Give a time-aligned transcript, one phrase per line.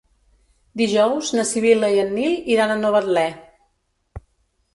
[0.81, 3.27] Dijous na Sibil·la i en Nil iran a Novetlè.